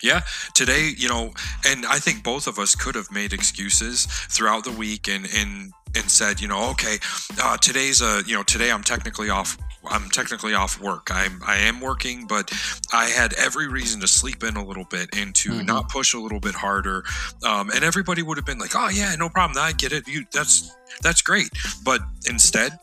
Yeah, 0.01 0.21
today, 0.55 0.93
you 0.97 1.09
know, 1.09 1.31
and 1.63 1.85
I 1.85 1.99
think 1.99 2.23
both 2.23 2.47
of 2.47 2.57
us 2.57 2.73
could 2.73 2.95
have 2.95 3.11
made 3.11 3.33
excuses 3.33 4.07
throughout 4.07 4.63
the 4.63 4.71
week 4.71 5.07
and 5.07 5.27
and 5.31 5.71
and 5.95 6.09
said, 6.09 6.39
you 6.39 6.47
know, 6.47 6.69
okay, 6.71 6.97
uh, 7.41 7.57
today's 7.57 8.01
a, 8.01 8.21
you 8.25 8.35
know, 8.35 8.43
today 8.43 8.71
I'm 8.71 8.83
technically 8.83 9.29
off 9.29 9.57
I'm 9.85 10.09
technically 10.09 10.53
off 10.53 10.79
work. 10.79 11.09
I'm 11.11 11.41
I 11.45 11.57
am 11.57 11.81
working, 11.81 12.25
but 12.25 12.51
I 12.93 13.05
had 13.05 13.33
every 13.33 13.67
reason 13.67 13.99
to 14.01 14.07
sleep 14.07 14.43
in 14.43 14.55
a 14.55 14.63
little 14.63 14.85
bit 14.85 15.09
and 15.15 15.35
to 15.35 15.51
mm-hmm. 15.51 15.65
not 15.65 15.89
push 15.89 16.13
a 16.13 16.19
little 16.19 16.39
bit 16.39 16.55
harder. 16.55 17.03
Um, 17.45 17.69
and 17.69 17.83
everybody 17.83 18.21
would 18.21 18.37
have 18.37 18.45
been 18.45 18.59
like, 18.59 18.75
"Oh 18.75 18.89
yeah, 18.89 19.13
no 19.15 19.29
problem. 19.29 19.61
I 19.61 19.73
get 19.73 19.91
it. 19.91 20.07
You 20.07 20.25
that's 20.31 20.73
that's 21.01 21.21
great." 21.21 21.49
But 21.83 22.01
instead, 22.29 22.79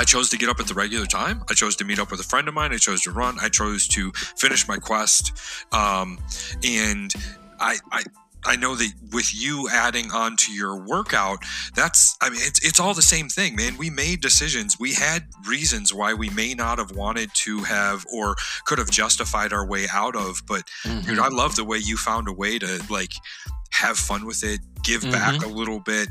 I 0.00 0.04
chose 0.04 0.30
to 0.30 0.38
get 0.38 0.48
up 0.48 0.60
at 0.60 0.66
the 0.66 0.74
regular 0.74 1.06
time. 1.06 1.42
I 1.50 1.54
chose 1.54 1.76
to 1.76 1.84
meet 1.84 1.98
up 1.98 2.10
with 2.10 2.20
a 2.20 2.24
friend 2.24 2.48
of 2.48 2.54
mine. 2.54 2.72
I 2.72 2.78
chose 2.78 3.02
to 3.02 3.10
run. 3.10 3.36
I 3.40 3.48
chose 3.48 3.86
to 3.88 4.12
finish 4.12 4.66
my 4.68 4.76
quest. 4.76 5.32
Um, 5.72 6.18
and 6.64 7.12
I, 7.60 7.76
I 7.92 8.02
I 8.44 8.56
know 8.56 8.74
that 8.74 8.92
with 9.12 9.34
you 9.34 9.68
adding 9.70 10.10
on 10.12 10.36
to 10.38 10.52
your 10.52 10.76
workout, 10.76 11.38
that's 11.74 12.16
I 12.20 12.30
mean 12.30 12.40
it's 12.42 12.64
it's 12.64 12.80
all 12.80 12.94
the 12.94 13.02
same 13.02 13.28
thing, 13.28 13.56
man. 13.56 13.76
We 13.76 13.90
made 13.90 14.20
decisions. 14.20 14.78
We 14.78 14.94
had 14.94 15.24
reasons 15.46 15.92
why 15.92 16.14
we 16.14 16.30
may 16.30 16.54
not 16.54 16.78
have 16.78 16.92
wanted 16.92 17.30
to 17.34 17.58
have 17.64 18.04
or 18.12 18.36
could 18.64 18.78
have 18.78 18.90
justified 18.90 19.52
our 19.52 19.66
way 19.66 19.86
out 19.92 20.16
of, 20.16 20.42
but 20.46 20.62
mm-hmm. 20.84 21.06
dude, 21.06 21.18
I 21.18 21.28
love 21.28 21.56
the 21.56 21.64
way 21.64 21.78
you 21.78 21.96
found 21.96 22.28
a 22.28 22.32
way 22.32 22.58
to 22.58 22.82
like 22.88 23.12
have 23.72 23.96
fun 23.96 24.26
with 24.26 24.42
it, 24.42 24.60
give 24.82 25.02
mm-hmm. 25.02 25.12
back 25.12 25.44
a 25.44 25.48
little 25.48 25.80
bit, 25.80 26.08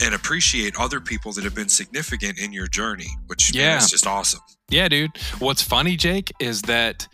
and 0.00 0.14
appreciate 0.14 0.74
other 0.78 1.00
people 1.00 1.32
that 1.32 1.44
have 1.44 1.54
been 1.54 1.68
significant 1.68 2.38
in 2.38 2.52
your 2.52 2.66
journey, 2.66 3.08
which 3.26 3.54
yeah, 3.54 3.78
is 3.78 3.90
just 3.90 4.06
awesome. 4.06 4.40
Yeah, 4.70 4.88
dude. 4.88 5.16
What's 5.38 5.62
funny, 5.62 5.96
Jake, 5.96 6.32
is 6.38 6.62
that 6.62 7.08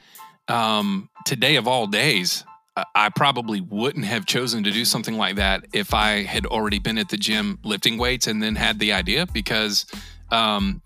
um, 0.48 1.08
today 1.24 1.56
of 1.56 1.66
all 1.66 1.86
days, 1.86 2.44
I 2.94 3.08
probably 3.08 3.62
wouldn't 3.62 4.04
have 4.04 4.26
chosen 4.26 4.62
to 4.64 4.70
do 4.70 4.84
something 4.84 5.16
like 5.16 5.36
that 5.36 5.64
if 5.72 5.94
I 5.94 6.24
had 6.24 6.44
already 6.44 6.78
been 6.78 6.98
at 6.98 7.08
the 7.08 7.16
gym 7.16 7.58
lifting 7.64 7.96
weights 7.96 8.26
and 8.26 8.42
then 8.42 8.54
had 8.54 8.78
the 8.78 8.92
idea 8.92 9.26
because 9.32 9.86
um, 10.30 10.82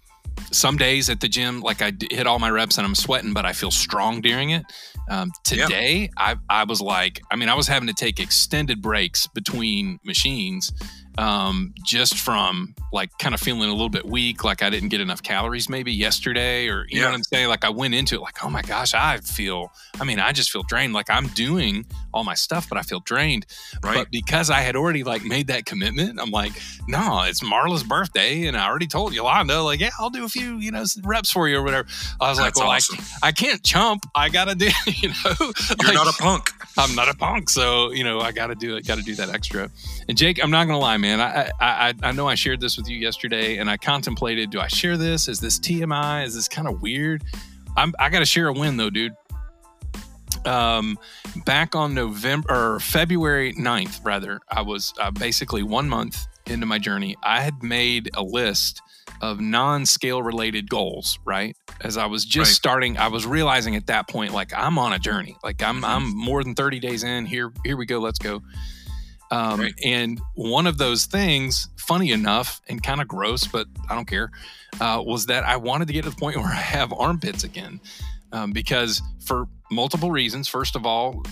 some 0.53 0.77
days 0.77 1.11
at 1.11 1.21
the 1.21 1.29
gym, 1.29 1.61
like 1.61 1.83
I 1.83 1.93
hit 2.11 2.29
all 2.29 2.39
my 2.39 2.51
reps 2.51 2.79
and 2.79 2.87
I'm 2.87 2.95
sweating, 2.95 3.33
but 3.33 3.45
I 3.45 3.53
feel 3.53 3.73
strong 3.73 4.21
during 4.21 4.51
it. 4.51 4.65
Um, 5.09 5.33
today, 5.43 6.09
I, 6.17 6.37
I 6.49 6.65
was 6.65 6.81
like, 6.81 7.21
I 7.33 7.37
mean, 7.37 7.49
I 7.49 7.55
was 7.55 7.67
having 7.67 7.89
to 7.89 7.95
take 7.95 8.21
extended 8.21 8.81
breaks 8.81 9.27
between 9.27 9.99
machines 10.05 10.73
um, 11.19 11.75
just 11.85 12.17
from 12.17 12.75
like 12.93 13.11
kind 13.19 13.35
of 13.35 13.40
feeling 13.40 13.69
a 13.69 13.73
little 13.73 13.88
bit 13.88 14.07
weak, 14.07 14.45
like 14.45 14.62
I 14.62 14.71
didn't 14.71 14.88
get 14.88 15.00
enough 15.00 15.23
calories 15.23 15.69
maybe 15.69 15.93
yesterday, 15.93 16.69
or 16.69 16.87
you 16.88 16.99
yeah. 16.99 17.02
know 17.02 17.09
what 17.09 17.17
I'm 17.17 17.23
saying? 17.25 17.49
Like 17.49 17.64
I 17.64 17.71
went 17.71 17.95
into 17.95 18.17
it 18.17 18.21
like, 18.21 18.45
oh 18.45 18.50
my 18.50 18.62
gosh, 18.62 18.95
I 18.95 19.19
feel, 19.19 19.73
I 20.00 20.05
mean, 20.05 20.19
I 20.19 20.33
just 20.33 20.50
feel 20.50 20.62
drained. 20.62 20.93
Like 20.93 21.11
I'm 21.11 21.29
doing 21.29 21.87
all 22.12 22.25
my 22.25 22.35
stuff, 22.35 22.69
but 22.69 22.79
I 22.79 22.83
feel 22.83 23.00
drained. 23.00 23.47
Right. 23.83 23.97
But 23.97 24.11
because 24.11 24.50
I 24.50 24.61
had 24.61 24.76
already 24.76 25.05
like 25.05 25.25
made 25.25 25.49
that 25.49 25.67
commitment, 25.67 26.21
I'm 26.21 26.31
like, 26.31 26.52
no, 26.88 27.23
it's 27.23 27.43
Marla's 27.43 27.83
birthday. 27.83 28.47
And 28.47 28.57
I 28.57 28.67
already 28.67 28.87
told 28.87 29.14
Yolanda, 29.14 29.62
like, 29.62 29.81
yeah, 29.81 29.90
I'll 29.99 30.11
do 30.11 30.25
a 30.25 30.29
few, 30.29 30.57
you 30.57 30.71
know, 30.71 30.85
reps 31.05 31.31
for 31.31 31.49
you 31.49 31.59
or 31.59 31.62
whatever. 31.62 31.88
I 32.21 32.29
was 32.29 32.38
That's 32.38 32.57
like, 32.57 32.64
well, 32.64 32.75
awesome. 32.75 32.99
I, 33.23 33.29
I 33.29 33.33
can't 33.33 33.62
chump. 33.62 34.05
I 34.14 34.29
got 34.29 34.47
to 34.47 34.55
do, 34.55 34.69
you 34.87 35.09
know, 35.09 35.35
you're 35.38 35.76
like, 35.85 35.95
not 35.95 36.09
a 36.09 36.23
punk. 36.23 36.50
I'm 36.76 36.95
not 36.95 37.09
a 37.09 37.14
punk. 37.14 37.50
So, 37.50 37.93
you 37.93 38.05
know, 38.05 38.21
I 38.21 38.33
got 38.33 38.49
to 38.49 38.55
do 38.55 38.76
it, 38.76 38.87
got 38.87 38.99
to 38.99 39.05
do 39.05 39.14
that 39.17 39.31
extra. 39.31 39.71
And 40.11 40.19
Jake, 40.19 40.43
I'm 40.43 40.50
not 40.50 40.67
going 40.67 40.76
to 40.76 40.85
lie, 40.85 40.97
man. 40.97 41.21
I, 41.21 41.50
I, 41.61 41.95
I 42.02 42.11
know 42.11 42.26
I 42.26 42.35
shared 42.35 42.61
this 42.61 42.76
with 42.76 42.88
you 42.88 42.99
yesterday 42.99 43.59
and 43.59 43.71
I 43.71 43.76
contemplated, 43.76 44.50
do 44.50 44.59
I 44.59 44.67
share 44.67 44.97
this? 44.97 45.29
Is 45.29 45.38
this 45.38 45.61
TMI? 45.61 46.26
Is 46.26 46.35
this 46.35 46.49
kind 46.49 46.67
of 46.67 46.83
weird? 46.83 47.23
I'm, 47.76 47.95
I 48.00 48.09
got 48.09 48.19
to 48.19 48.26
share 48.26 48.49
a 48.49 48.52
win 48.52 48.76
though, 48.76 48.90
dude 48.90 49.14
um, 50.45 50.99
back 51.45 51.75
on 51.75 51.95
November 51.95 52.49
or 52.50 52.81
February 52.81 53.52
9th, 53.55 54.00
rather, 54.05 54.40
I 54.50 54.62
was 54.62 54.95
uh, 54.99 55.11
basically 55.11 55.62
one 55.62 55.88
month 55.88 56.26
into 56.47 56.67
my 56.67 56.79
journey. 56.79 57.17
I 57.23 57.40
had 57.40 57.62
made 57.62 58.11
a 58.14 58.23
list 58.23 58.81
of 59.23 59.40
non-scale 59.40 60.23
related 60.23 60.71
goals 60.71 61.19
right 61.26 61.55
as 61.83 61.97
i 61.97 62.07
was 62.07 62.25
just 62.25 62.50
right. 62.50 62.55
starting 62.55 62.97
i 62.97 63.09
was 63.09 63.26
realizing 63.26 63.75
at 63.75 63.87
that 63.87 64.09
point 64.09 64.33
like 64.33 64.50
i'm 64.57 64.79
on 64.79 64.93
a 64.93 64.99
journey 64.99 65.37
like 65.43 65.62
i'm 65.62 65.76
mm-hmm. 65.76 65.85
i'm 65.85 66.17
more 66.17 66.43
than 66.45 66.55
30 66.55 66.79
days 66.79 67.02
in 67.02 67.26
here 67.26 67.52
here 67.64 67.76
we 67.76 67.85
go 67.85 67.99
let's 67.99 68.21
go 68.21 68.40
um, 69.31 69.69
and 69.85 70.21
one 70.35 70.67
of 70.67 70.79
those 70.79 71.07
things 71.07 71.69
funny 71.77 72.11
enough 72.11 72.61
and 72.69 72.83
kind 72.83 73.01
of 73.01 73.09
gross 73.09 73.47
but 73.47 73.67
i 73.89 73.95
don't 73.95 74.09
care 74.09 74.31
uh, 74.81 75.03
was 75.05 75.27
that 75.27 75.45
i 75.45 75.57
wanted 75.57 75.87
to 75.87 75.93
get 75.93 76.05
to 76.05 76.11
the 76.11 76.17
point 76.17 76.37
where 76.39 76.47
i 76.47 76.55
have 76.55 76.93
armpits 76.93 77.45
again 77.45 77.81
um, 78.33 78.53
because 78.53 79.03
for 79.25 79.49
multiple 79.71 80.11
reasons. 80.11 80.49
First 80.49 80.77
of 80.77 80.85
all, 80.85 81.23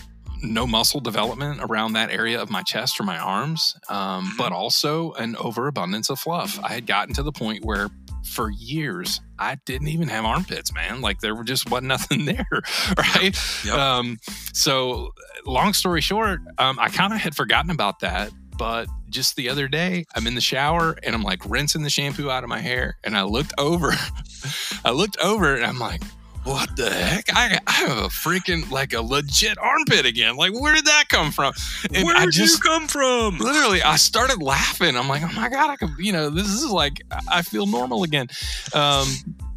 no 0.43 0.67
muscle 0.67 1.00
development 1.00 1.61
around 1.62 1.95
that 1.95 2.11
area 2.11 2.40
of 2.40 2.49
my 2.49 2.62
chest 2.62 3.00
or 3.00 3.02
my 3.02 3.19
arms, 3.19 3.76
um, 3.88 4.25
mm-hmm. 4.25 4.37
but 4.38 4.52
also 4.52 5.12
an 5.14 5.37
overabundance 5.37 6.11
of 6.11 6.19
fluff. 6.19 6.62
I 6.62 6.69
had 6.69 6.87
gotten 6.87 7.14
to 7.14 7.23
the 7.23 7.33
point 7.33 7.64
where 7.64 7.88
for 8.25 8.50
years 8.50 9.20
I 9.38 9.56
didn't 9.64 9.88
even 9.88 10.08
have 10.08 10.25
armpits, 10.25 10.72
man. 10.75 11.00
Like 11.00 11.20
there 11.20 11.34
was 11.34 11.46
just 11.46 11.70
wasn't 11.70 11.88
nothing 11.88 12.25
there, 12.25 12.62
right? 12.96 13.37
Yep. 13.64 13.75
Um, 13.75 14.18
so, 14.52 15.14
long 15.46 15.72
story 15.72 16.00
short, 16.00 16.40
um, 16.58 16.78
I 16.78 16.88
kind 16.88 17.12
of 17.12 17.20
had 17.20 17.34
forgotten 17.34 17.70
about 17.70 18.00
that. 18.00 18.30
But 18.58 18.88
just 19.08 19.37
the 19.37 19.48
other 19.48 19.68
day, 19.68 20.04
I'm 20.16 20.26
in 20.26 20.34
the 20.34 20.40
shower 20.40 20.98
and 21.04 21.14
I'm 21.14 21.22
like 21.22 21.40
rinsing 21.48 21.84
the 21.84 21.90
shampoo 21.90 22.28
out 22.28 22.42
of 22.42 22.48
my 22.48 22.58
hair, 22.58 22.96
and 23.04 23.16
I 23.16 23.22
looked 23.22 23.52
over, 23.56 23.92
I 24.84 24.90
looked 24.90 25.16
over, 25.18 25.54
and 25.54 25.64
I'm 25.64 25.78
like, 25.78 26.02
what 26.45 26.76
the 26.76 26.90
heck? 26.90 27.25
I, 27.33 27.59
I 27.66 27.73
have 27.73 27.99
a 27.99 28.09
freaking 28.09 28.71
like 28.71 28.92
a 28.92 29.02
legit 29.02 29.59
armpit 29.59 30.07
again. 30.07 30.37
Like, 30.37 30.52
where 30.52 30.75
did 30.75 30.87
that 30.87 31.04
come 31.09 31.30
from? 31.30 31.52
And 31.95 32.04
where 32.04 32.18
did 32.25 32.37
you 32.37 32.57
come 32.59 32.87
from? 32.87 33.38
Literally, 33.38 33.83
I 33.83 33.97
started 33.97 34.42
laughing. 34.42 34.97
I'm 34.97 35.09
like, 35.09 35.23
oh 35.23 35.33
my 35.35 35.49
god, 35.49 35.71
I 35.71 35.76
can, 35.76 35.95
you 35.99 36.12
know, 36.12 36.30
this 36.30 36.49
is 36.49 36.71
like 36.71 37.02
I 37.28 37.42
feel 37.42 37.66
normal 37.66 38.02
again. 38.02 38.28
Um, 38.75 39.09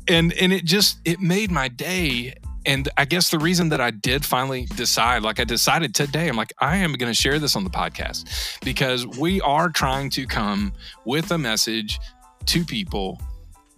and 0.07 0.33
and 0.33 0.51
it 0.53 0.65
just 0.65 0.99
it 1.05 1.19
made 1.19 1.51
my 1.51 1.67
day. 1.67 2.35
And 2.63 2.89
I 2.95 3.05
guess 3.05 3.31
the 3.31 3.39
reason 3.39 3.69
that 3.69 3.81
I 3.81 3.89
did 3.89 4.23
finally 4.23 4.65
decide, 4.75 5.23
like 5.23 5.39
I 5.39 5.45
decided 5.45 5.95
today, 5.95 6.27
I'm 6.27 6.35
like, 6.35 6.53
I 6.59 6.77
am 6.77 6.93
going 6.93 7.11
to 7.11 7.19
share 7.19 7.39
this 7.39 7.55
on 7.55 7.63
the 7.63 7.71
podcast 7.71 8.59
because 8.63 9.07
we 9.07 9.41
are 9.41 9.69
trying 9.69 10.11
to 10.11 10.27
come 10.27 10.73
with 11.03 11.31
a 11.31 11.39
message 11.39 11.99
to 12.45 12.63
people 12.63 13.19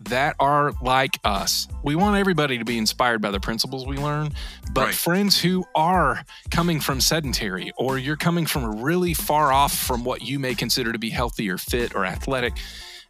that 0.06 0.36
are 0.40 0.74
like 0.82 1.20
us. 1.24 1.68
We 1.84 1.96
want 1.96 2.18
everybody 2.18 2.58
to 2.58 2.66
be 2.66 2.78
inspired 2.78 3.22
by 3.22 3.32
the 3.32 3.40
principles 3.40 3.86
we 3.86 3.98
learn, 3.98 4.32
but 4.74 4.86
right. 4.86 4.94
friends 4.94 5.40
who 5.40 5.66
are 5.76 6.24
coming 6.52 6.80
from 6.80 7.02
sedentary 7.02 7.72
or 7.78 7.98
you're 7.98 8.18
coming 8.18 8.46
from 8.46 8.82
really 8.82 9.14
far 9.14 9.52
off 9.52 9.74
from 9.74 10.04
what 10.04 10.22
you 10.22 10.40
may 10.40 10.56
consider 10.56 10.92
to 10.92 11.00
be 11.00 11.10
healthy 11.10 11.50
or 11.50 11.58
fit 11.58 11.96
or 11.96 12.06
athletic, 12.06 12.54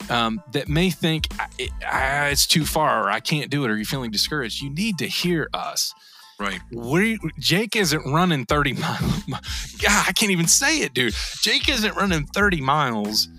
um, 0.09 0.41
that 0.51 0.67
may 0.67 0.89
think 0.89 1.27
it, 1.57 1.71
ah, 1.85 2.25
it's 2.25 2.45
too 2.47 2.65
far 2.65 3.05
or 3.05 3.09
I 3.09 3.19
can't 3.19 3.49
do 3.49 3.63
it 3.63 3.71
or 3.71 3.75
you're 3.75 3.85
feeling 3.85 4.11
discouraged, 4.11 4.61
you 4.61 4.69
need 4.69 4.97
to 4.99 5.07
hear 5.07 5.49
us. 5.53 5.93
Right. 6.39 6.59
We 6.71 7.19
Jake 7.39 7.75
isn't 7.75 8.11
running 8.11 8.45
30 8.45 8.73
miles. 8.73 9.23
God, 9.81 10.05
I 10.07 10.11
can't 10.11 10.31
even 10.31 10.47
say 10.47 10.79
it, 10.79 10.93
dude. 10.93 11.13
Jake 11.41 11.69
isn't 11.69 11.95
running 11.95 12.25
30 12.25 12.59
miles 12.61 13.29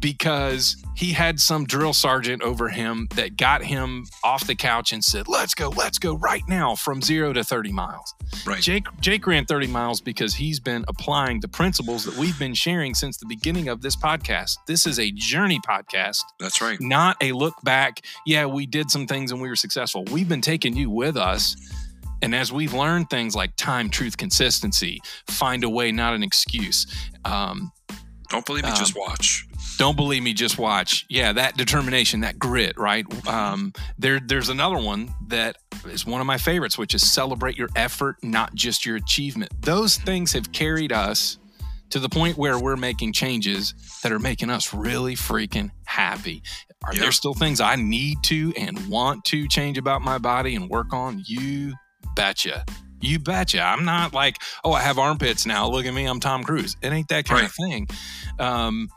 because 0.00 0.76
he 0.94 1.12
had 1.12 1.38
some 1.40 1.64
drill 1.64 1.92
sergeant 1.92 2.42
over 2.42 2.68
him 2.68 3.08
that 3.14 3.36
got 3.36 3.62
him 3.62 4.04
off 4.24 4.46
the 4.46 4.54
couch 4.54 4.92
and 4.92 5.04
said, 5.04 5.28
"Let's 5.28 5.54
go, 5.54 5.68
let's 5.70 5.98
go 5.98 6.14
right 6.14 6.42
now 6.48 6.74
from 6.74 7.00
0 7.02 7.32
to 7.34 7.44
30 7.44 7.72
miles." 7.72 8.14
Right. 8.46 8.60
Jake 8.60 8.86
Jake 9.00 9.26
ran 9.26 9.44
30 9.44 9.66
miles 9.68 10.00
because 10.00 10.34
he's 10.34 10.60
been 10.60 10.84
applying 10.88 11.40
the 11.40 11.48
principles 11.48 12.04
that 12.04 12.16
we've 12.16 12.38
been 12.38 12.54
sharing 12.54 12.94
since 12.94 13.16
the 13.16 13.26
beginning 13.26 13.68
of 13.68 13.82
this 13.82 13.96
podcast. 13.96 14.56
This 14.66 14.86
is 14.86 14.98
a 14.98 15.10
journey 15.12 15.60
podcast. 15.66 16.22
That's 16.40 16.60
right. 16.60 16.80
Not 16.80 17.16
a 17.22 17.32
look 17.32 17.54
back. 17.62 18.00
Yeah, 18.26 18.46
we 18.46 18.66
did 18.66 18.90
some 18.90 19.06
things 19.06 19.32
and 19.32 19.40
we 19.40 19.48
were 19.48 19.56
successful. 19.56 20.04
We've 20.10 20.28
been 20.28 20.40
taking 20.40 20.76
you 20.76 20.90
with 20.90 21.16
us. 21.16 21.56
And 22.20 22.34
as 22.34 22.52
we've 22.52 22.74
learned 22.74 23.10
things 23.10 23.36
like 23.36 23.54
time, 23.56 23.90
truth, 23.90 24.16
consistency, 24.16 25.00
find 25.28 25.62
a 25.62 25.68
way, 25.68 25.92
not 25.92 26.14
an 26.14 26.22
excuse. 26.22 26.86
Um, 27.24 27.70
Don't 28.28 28.44
believe 28.44 28.64
me, 28.64 28.70
um, 28.70 28.76
just 28.76 28.96
watch. 28.96 29.46
Don't 29.78 29.96
believe 29.96 30.22
me, 30.22 30.34
just 30.34 30.58
watch. 30.58 31.06
Yeah, 31.08 31.32
that 31.32 31.56
determination, 31.56 32.20
that 32.20 32.38
grit, 32.38 32.76
right? 32.76 33.06
Um, 33.26 33.72
there, 33.98 34.20
there's 34.20 34.48
another 34.48 34.78
one 34.78 35.10
that 35.28 35.56
is 35.86 36.04
one 36.04 36.20
of 36.20 36.26
my 36.26 36.36
favorites, 36.36 36.76
which 36.76 36.94
is 36.94 37.10
celebrate 37.10 37.56
your 37.56 37.68
effort, 37.76 38.16
not 38.22 38.54
just 38.54 38.84
your 38.84 38.96
achievement. 38.96 39.52
Those 39.62 39.96
things 39.96 40.32
have 40.32 40.52
carried 40.52 40.92
us 40.92 41.38
to 41.90 41.98
the 41.98 42.08
point 42.08 42.36
where 42.36 42.58
we're 42.58 42.76
making 42.76 43.12
changes 43.12 43.74
that 44.02 44.12
are 44.12 44.18
making 44.18 44.50
us 44.50 44.74
really 44.74 45.14
freaking 45.14 45.70
happy. 45.84 46.42
Are 46.84 46.94
there 46.94 47.12
still 47.12 47.34
things 47.34 47.60
I 47.60 47.76
need 47.76 48.18
to 48.24 48.52
and 48.56 48.88
want 48.88 49.24
to 49.26 49.48
change 49.48 49.78
about 49.78 50.02
my 50.02 50.18
body 50.18 50.54
and 50.54 50.68
work 50.68 50.92
on? 50.92 51.22
You 51.26 51.74
betcha. 52.14 52.64
You 53.00 53.18
betcha. 53.18 53.60
I'm 53.60 53.84
not 53.84 54.12
like, 54.12 54.38
oh, 54.64 54.72
I 54.72 54.80
have 54.80 54.98
armpits 54.98 55.46
now. 55.46 55.68
Look 55.68 55.86
at 55.86 55.94
me. 55.94 56.06
I'm 56.06 56.20
Tom 56.20 56.42
Cruise. 56.44 56.76
It 56.82 56.92
ain't 56.92 57.08
that 57.08 57.24
kind 57.24 57.42
right. 57.42 57.48
of 57.48 57.54
thing. 57.54 57.88
Um, 58.38 58.88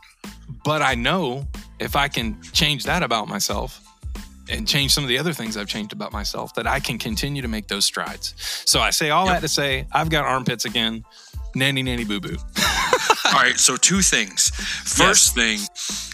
but 0.64 0.82
I 0.82 0.94
know 0.94 1.46
if 1.78 1.96
I 1.96 2.08
can 2.08 2.40
change 2.52 2.84
that 2.84 3.02
about 3.02 3.28
myself 3.28 3.80
and 4.48 4.66
change 4.66 4.92
some 4.92 5.04
of 5.04 5.08
the 5.08 5.18
other 5.18 5.32
things 5.32 5.56
I've 5.56 5.68
changed 5.68 5.92
about 5.92 6.12
myself, 6.12 6.52
that 6.54 6.66
I 6.66 6.80
can 6.80 6.98
continue 6.98 7.42
to 7.42 7.48
make 7.48 7.68
those 7.68 7.84
strides. 7.84 8.34
So 8.66 8.80
I 8.80 8.90
say 8.90 9.10
all 9.10 9.26
yep. 9.26 9.36
that 9.36 9.40
to 9.42 9.48
say 9.48 9.86
I've 9.92 10.10
got 10.10 10.24
armpits 10.24 10.64
again. 10.64 11.04
Nanny, 11.54 11.82
nanny, 11.82 12.04
boo 12.04 12.20
boo. 12.20 12.36
all 13.26 13.32
right. 13.34 13.58
So, 13.58 13.76
two 13.76 14.00
things. 14.00 14.50
First 14.50 15.36
yes. 15.36 15.68
thing, 15.68 16.11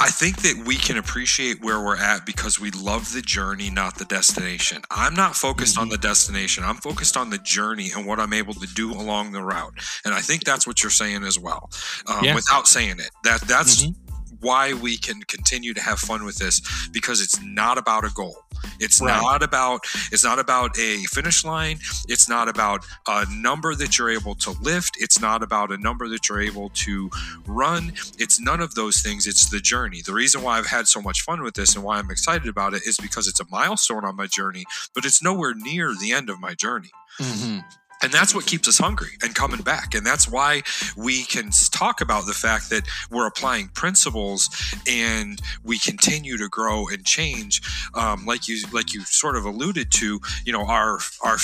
I 0.00 0.08
think 0.08 0.38
that 0.38 0.64
we 0.66 0.76
can 0.76 0.96
appreciate 0.96 1.62
where 1.62 1.78
we're 1.84 1.98
at 1.98 2.24
because 2.24 2.58
we 2.58 2.70
love 2.70 3.12
the 3.12 3.20
journey, 3.20 3.68
not 3.68 3.98
the 3.98 4.06
destination. 4.06 4.80
I'm 4.90 5.14
not 5.14 5.36
focused 5.36 5.74
mm-hmm. 5.74 5.82
on 5.82 5.88
the 5.90 5.98
destination. 5.98 6.64
I'm 6.64 6.76
focused 6.76 7.18
on 7.18 7.28
the 7.28 7.38
journey 7.38 7.90
and 7.94 8.06
what 8.06 8.18
I'm 8.18 8.32
able 8.32 8.54
to 8.54 8.66
do 8.74 8.92
along 8.92 9.32
the 9.32 9.42
route. 9.42 9.74
And 10.06 10.14
I 10.14 10.20
think 10.20 10.44
that's 10.44 10.66
what 10.66 10.82
you're 10.82 10.90
saying 10.90 11.24
as 11.24 11.38
well, 11.38 11.68
um, 12.06 12.24
yeah. 12.24 12.34
without 12.34 12.66
saying 12.66 12.98
it. 12.98 13.10
That 13.24 13.42
that's 13.42 13.84
mm-hmm 13.84 14.09
why 14.40 14.72
we 14.72 14.96
can 14.96 15.22
continue 15.22 15.74
to 15.74 15.80
have 15.80 15.98
fun 15.98 16.24
with 16.24 16.36
this 16.36 16.88
because 16.88 17.20
it's 17.20 17.40
not 17.42 17.78
about 17.78 18.04
a 18.04 18.10
goal. 18.14 18.44
It's 18.78 19.00
right. 19.00 19.20
not 19.20 19.42
about 19.42 19.80
it's 20.12 20.24
not 20.24 20.38
about 20.38 20.78
a 20.78 21.02
finish 21.04 21.44
line. 21.44 21.78
It's 22.08 22.28
not 22.28 22.48
about 22.48 22.84
a 23.06 23.24
number 23.30 23.74
that 23.74 23.98
you're 23.98 24.10
able 24.10 24.34
to 24.36 24.50
lift. 24.62 24.96
It's 24.98 25.20
not 25.20 25.42
about 25.42 25.70
a 25.70 25.78
number 25.78 26.08
that 26.08 26.28
you're 26.28 26.40
able 26.40 26.70
to 26.70 27.10
run. 27.46 27.92
It's 28.18 28.40
none 28.40 28.60
of 28.60 28.74
those 28.74 29.02
things. 29.02 29.26
It's 29.26 29.48
the 29.48 29.60
journey. 29.60 30.02
The 30.02 30.12
reason 30.12 30.42
why 30.42 30.58
I've 30.58 30.66
had 30.66 30.88
so 30.88 31.00
much 31.00 31.22
fun 31.22 31.42
with 31.42 31.54
this 31.54 31.74
and 31.74 31.84
why 31.84 31.98
I'm 31.98 32.10
excited 32.10 32.48
about 32.48 32.74
it 32.74 32.82
is 32.86 32.96
because 32.96 33.28
it's 33.28 33.40
a 33.40 33.46
milestone 33.50 34.04
on 34.04 34.16
my 34.16 34.26
journey, 34.26 34.64
but 34.94 35.04
it's 35.04 35.22
nowhere 35.22 35.54
near 35.54 35.94
the 35.94 36.12
end 36.12 36.30
of 36.30 36.40
my 36.40 36.54
journey. 36.54 36.90
Mm-hmm. 37.18 37.60
And 38.02 38.12
that's 38.12 38.34
what 38.34 38.46
keeps 38.46 38.68
us 38.68 38.78
hungry 38.78 39.10
and 39.22 39.34
coming 39.34 39.60
back. 39.60 39.94
And 39.94 40.06
that's 40.06 40.28
why 40.28 40.62
we 40.96 41.24
can 41.24 41.50
talk 41.70 42.00
about 42.00 42.26
the 42.26 42.32
fact 42.32 42.70
that 42.70 42.82
we're 43.10 43.26
applying 43.26 43.68
principles 43.68 44.48
and 44.88 45.40
we 45.62 45.78
continue 45.78 46.36
to 46.38 46.48
grow 46.48 46.88
and 46.88 47.04
change. 47.04 47.60
Um, 47.94 48.24
like 48.24 48.48
you, 48.48 48.62
like 48.72 48.94
you 48.94 49.02
sort 49.02 49.36
of 49.36 49.44
alluded 49.44 49.90
to, 49.92 50.20
you 50.44 50.52
know, 50.52 50.66
our, 50.66 50.98
our, 51.22 51.36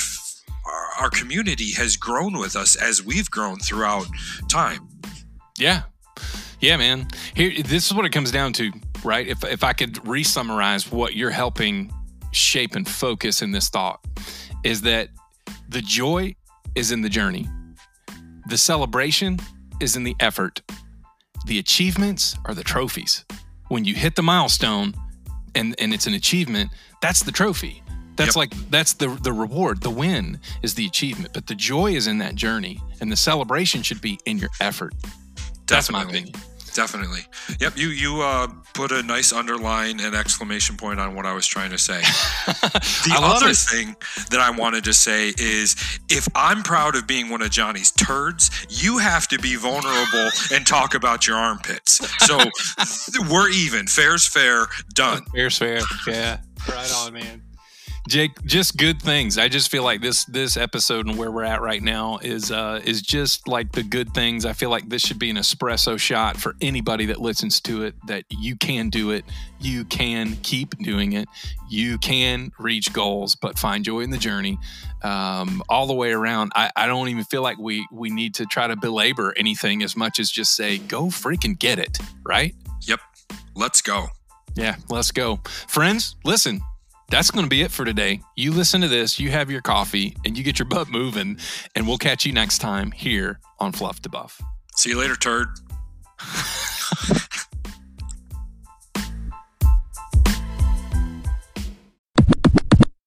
our 0.99 1.09
community 1.09 1.71
has 1.73 1.95
grown 1.95 2.37
with 2.39 2.55
us 2.55 2.75
as 2.75 3.03
we've 3.03 3.29
grown 3.29 3.59
throughout 3.59 4.07
time. 4.49 4.87
Yeah. 5.57 5.83
Yeah, 6.59 6.77
man. 6.77 7.07
Here, 7.35 7.51
this 7.63 7.85
is 7.85 7.93
what 7.93 8.05
it 8.05 8.11
comes 8.11 8.31
down 8.31 8.53
to 8.53 8.71
right? 9.03 9.27
If 9.27 9.43
if 9.43 9.63
I 9.63 9.73
could 9.73 10.05
re-summarize 10.07 10.91
what 10.91 11.15
you're 11.15 11.31
helping 11.31 11.91
shape 12.31 12.75
and 12.75 12.87
focus 12.87 13.41
in 13.41 13.51
this 13.51 13.69
thought 13.69 14.03
is 14.63 14.81
that 14.81 15.09
the 15.69 15.81
joy 15.81 16.35
is 16.77 16.91
in 16.91 17.01
the 17.01 17.09
journey. 17.09 17.49
The 18.49 18.57
celebration 18.57 19.39
is 19.81 19.95
in 19.95 20.03
the 20.03 20.15
effort. 20.19 20.61
The 21.47 21.57
achievements 21.57 22.37
are 22.45 22.53
the 22.53 22.63
trophies. 22.63 23.25
When 23.69 23.83
you 23.83 23.95
hit 23.95 24.15
the 24.15 24.21
milestone 24.21 24.93
and, 25.55 25.75
and 25.79 25.91
it's 25.91 26.05
an 26.05 26.13
achievement, 26.13 26.69
that's 27.01 27.23
the 27.23 27.31
trophy. 27.31 27.81
That's 28.15 28.29
yep. 28.29 28.35
like 28.35 28.69
that's 28.69 28.93
the 28.93 29.09
the 29.21 29.33
reward. 29.33 29.81
The 29.81 29.91
win 29.91 30.39
is 30.63 30.73
the 30.73 30.87
achievement, 30.87 31.33
but 31.33 31.45
the 31.45 31.53
joy 31.53 31.93
is 31.93 32.07
in 32.07 32.17
that 32.19 32.33
journey, 32.33 32.79
and 32.99 33.11
the 33.11 33.15
celebration 33.15 33.83
should 33.83 34.01
be 34.01 34.17
in 34.25 34.39
your 34.39 34.49
effort. 34.59 34.93
Definitely. 34.99 35.65
That's 35.67 35.91
my 35.91 36.03
opinion. 36.03 36.33
Definitely. 36.77 37.21
Yep. 37.59 37.75
You 37.75 37.87
you 37.87 38.21
uh, 38.21 38.49
put 38.75 38.91
a 38.91 39.01
nice 39.01 39.33
underline 39.33 39.99
and 39.99 40.13
exclamation 40.13 40.77
point 40.77 40.99
on 40.99 41.15
what 41.15 41.25
I 41.25 41.33
was 41.33 41.47
trying 41.47 41.71
to 41.71 41.77
say. 41.79 41.99
the 42.45 43.15
other 43.17 43.49
it. 43.49 43.57
thing 43.57 43.95
that 44.29 44.39
I 44.39 44.51
wanted 44.51 44.83
to 44.83 44.93
say 44.93 45.29
is, 45.39 45.75
if 46.07 46.27
I'm 46.35 46.61
proud 46.61 46.95
of 46.95 47.07
being 47.07 47.29
one 47.29 47.41
of 47.41 47.49
Johnny's 47.49 47.89
turds, 47.89 48.51
you 48.69 48.99
have 48.99 49.27
to 49.29 49.39
be 49.39 49.55
vulnerable 49.55 50.29
and 50.53 50.67
talk 50.67 50.93
about 50.93 51.25
your 51.25 51.37
armpits. 51.37 51.99
So 52.27 52.37
we're 53.33 53.49
even. 53.49 53.87
Fair's 53.87 54.27
fair. 54.27 54.67
Done. 54.93 55.25
Fair's 55.33 55.57
fair. 55.57 55.81
Yeah. 56.05 56.41
Right 56.69 56.93
on, 56.93 57.13
man. 57.13 57.41
Jake, 58.07 58.41
just 58.45 58.77
good 58.77 59.01
things. 59.01 59.37
I 59.37 59.49
just 59.49 59.69
feel 59.69 59.83
like 59.83 60.01
this 60.01 60.23
this 60.25 60.55
episode 60.55 61.07
and 61.07 61.17
where 61.17 61.29
we're 61.29 61.43
at 61.43 61.61
right 61.61 61.83
now 61.83 62.19
is 62.21 62.51
uh 62.51 62.79
is 62.85 63.01
just 63.01 63.49
like 63.49 63.73
the 63.73 63.83
good 63.83 64.13
things. 64.13 64.45
I 64.45 64.53
feel 64.53 64.69
like 64.69 64.87
this 64.87 65.01
should 65.01 65.19
be 65.19 65.29
an 65.29 65.35
espresso 65.35 65.99
shot 65.99 66.37
for 66.37 66.55
anybody 66.61 67.05
that 67.07 67.19
listens 67.19 67.59
to 67.61 67.83
it 67.83 67.95
that 68.07 68.23
you 68.29 68.55
can 68.55 68.89
do 68.89 69.11
it. 69.11 69.25
You 69.59 69.83
can 69.83 70.37
keep 70.41 70.77
doing 70.77 71.13
it. 71.13 71.27
You 71.69 71.97
can 71.97 72.53
reach 72.57 72.93
goals, 72.93 73.35
but 73.35 73.59
find 73.59 73.83
joy 73.83 73.99
in 73.99 74.09
the 74.09 74.17
journey. 74.17 74.57
Um, 75.03 75.61
all 75.67 75.85
the 75.85 75.93
way 75.93 76.11
around. 76.11 76.53
I, 76.55 76.71
I 76.77 76.87
don't 76.87 77.09
even 77.09 77.25
feel 77.25 77.41
like 77.41 77.57
we 77.57 77.85
we 77.91 78.09
need 78.09 78.35
to 78.35 78.45
try 78.45 78.67
to 78.67 78.77
belabor 78.77 79.33
anything 79.35 79.83
as 79.83 79.97
much 79.97 80.17
as 80.17 80.31
just 80.31 80.55
say, 80.55 80.77
go 80.77 81.07
freaking 81.07 81.59
get 81.59 81.77
it, 81.77 81.97
right? 82.23 82.55
Yep. 82.83 83.01
Let's 83.53 83.81
go. 83.81 84.07
Yeah, 84.55 84.77
let's 84.89 85.11
go. 85.11 85.41
Friends, 85.67 86.15
listen, 86.23 86.61
that's 87.09 87.31
going 87.31 87.45
to 87.45 87.49
be 87.49 87.61
it 87.61 87.71
for 87.71 87.85
today. 87.85 88.21
You 88.35 88.51
listen 88.51 88.81
to 88.81 88.87
this, 88.87 89.19
you 89.19 89.31
have 89.31 89.49
your 89.49 89.61
coffee, 89.61 90.15
and 90.25 90.37
you 90.37 90.43
get 90.43 90.59
your 90.59 90.67
butt 90.67 90.89
moving. 90.89 91.37
And 91.75 91.87
we'll 91.87 91.97
catch 91.97 92.25
you 92.25 92.33
next 92.33 92.59
time 92.59 92.91
here 92.91 93.39
on 93.59 93.71
Fluff 93.71 94.01
to 94.01 94.09
Buff. 94.09 94.41
See 94.75 94.89
you 94.89 94.99
later, 94.99 95.15
turd. 95.15 95.47